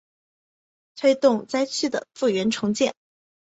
[0.95, 2.95] 推动灾区的复原重建